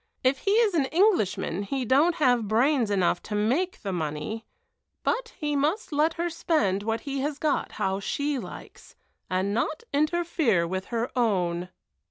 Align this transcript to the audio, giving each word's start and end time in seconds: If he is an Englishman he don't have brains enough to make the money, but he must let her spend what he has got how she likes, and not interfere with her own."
If 0.23 0.39
he 0.39 0.51
is 0.55 0.73
an 0.73 0.85
Englishman 0.85 1.61
he 1.61 1.85
don't 1.85 2.15
have 2.15 2.47
brains 2.47 2.89
enough 2.89 3.21
to 3.21 3.35
make 3.35 3.83
the 3.83 3.93
money, 3.93 4.45
but 5.03 5.33
he 5.37 5.55
must 5.55 5.91
let 5.91 6.15
her 6.15 6.27
spend 6.27 6.81
what 6.81 7.01
he 7.01 7.19
has 7.19 7.37
got 7.37 7.73
how 7.73 7.99
she 7.99 8.39
likes, 8.39 8.95
and 9.29 9.53
not 9.53 9.83
interfere 9.93 10.65
with 10.67 10.85
her 10.85 11.11
own." 11.15 11.69